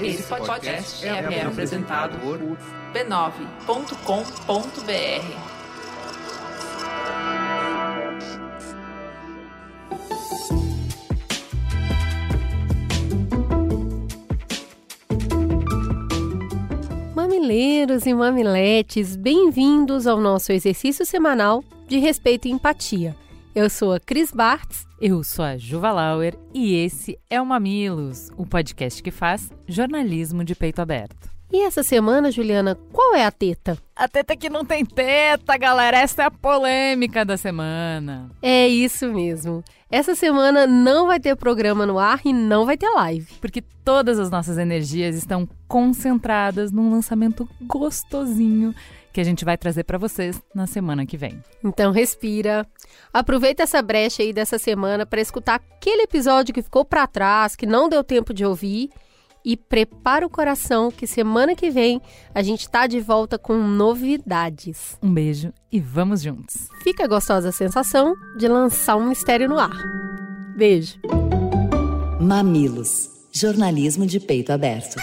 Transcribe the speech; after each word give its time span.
Esse 0.00 0.22
podcast 0.24 1.06
é, 1.06 1.42
apresentado 1.42 2.18
por 2.18 2.38
b9.com.br. 2.92 5.54
Mamileiros 17.14 18.04
e 18.04 18.12
mamiletes, 18.12 19.16
bem-vindos 19.16 20.06
ao 20.06 20.20
nosso 20.20 20.52
exercício 20.52 21.06
semanal 21.06 21.64
de 21.88 21.98
respeito 21.98 22.46
e 22.46 22.50
empatia. 22.50 23.16
Eu 23.54 23.70
sou 23.70 23.92
a 23.92 24.00
Cris 24.00 24.32
Bartz. 24.32 24.84
Eu 25.00 25.22
sou 25.22 25.44
a 25.44 25.56
Juva 25.56 25.92
Lauer 25.92 26.36
e 26.52 26.74
esse 26.74 27.16
é 27.30 27.40
o 27.40 27.46
Mamilos, 27.46 28.28
o 28.36 28.44
podcast 28.44 29.00
que 29.00 29.12
faz 29.12 29.48
jornalismo 29.68 30.42
de 30.42 30.56
peito 30.56 30.82
aberto. 30.82 31.33
E 31.54 31.60
essa 31.60 31.84
semana, 31.84 32.32
Juliana, 32.32 32.76
qual 32.92 33.14
é 33.14 33.24
a 33.24 33.30
teta? 33.30 33.78
A 33.94 34.08
teta 34.08 34.34
que 34.34 34.50
não 34.50 34.64
tem 34.64 34.84
teta, 34.84 35.56
galera. 35.56 35.98
Essa 35.98 36.22
é 36.22 36.26
a 36.26 36.30
polêmica 36.30 37.24
da 37.24 37.36
semana. 37.36 38.28
É 38.42 38.66
isso 38.66 39.06
mesmo. 39.12 39.62
Essa 39.88 40.16
semana 40.16 40.66
não 40.66 41.06
vai 41.06 41.20
ter 41.20 41.36
programa 41.36 41.86
no 41.86 41.96
ar 41.96 42.20
e 42.24 42.32
não 42.32 42.66
vai 42.66 42.76
ter 42.76 42.88
live. 42.88 43.34
Porque 43.40 43.62
todas 43.84 44.18
as 44.18 44.32
nossas 44.32 44.58
energias 44.58 45.14
estão 45.14 45.48
concentradas 45.68 46.72
num 46.72 46.90
lançamento 46.90 47.48
gostosinho 47.62 48.74
que 49.12 49.20
a 49.20 49.24
gente 49.24 49.44
vai 49.44 49.56
trazer 49.56 49.84
para 49.84 49.96
vocês 49.96 50.42
na 50.52 50.66
semana 50.66 51.06
que 51.06 51.16
vem. 51.16 51.40
Então 51.62 51.92
respira. 51.92 52.66
Aproveita 53.12 53.62
essa 53.62 53.80
brecha 53.80 54.24
aí 54.24 54.32
dessa 54.32 54.58
semana 54.58 55.06
para 55.06 55.20
escutar 55.20 55.54
aquele 55.54 56.02
episódio 56.02 56.52
que 56.52 56.62
ficou 56.62 56.84
para 56.84 57.06
trás, 57.06 57.54
que 57.54 57.64
não 57.64 57.88
deu 57.88 58.02
tempo 58.02 58.34
de 58.34 58.44
ouvir 58.44 58.90
e 59.44 59.56
prepara 59.56 60.26
o 60.26 60.30
coração 60.30 60.90
que 60.90 61.06
semana 61.06 61.54
que 61.54 61.70
vem 61.70 62.00
a 62.34 62.42
gente 62.42 62.68
tá 62.68 62.86
de 62.86 63.00
volta 63.00 63.38
com 63.38 63.54
novidades. 63.58 64.96
Um 65.02 65.12
beijo 65.12 65.52
e 65.70 65.78
vamos 65.78 66.22
juntos. 66.22 66.68
Fica 66.82 67.04
a 67.04 67.08
gostosa 67.08 67.52
sensação 67.52 68.14
de 68.38 68.48
lançar 68.48 68.96
um 68.96 69.08
mistério 69.08 69.48
no 69.48 69.58
ar. 69.58 69.76
Beijo. 70.56 70.98
Mamilos, 72.20 73.10
jornalismo 73.32 74.06
de 74.06 74.18
peito 74.18 74.52
aberto. 74.52 74.96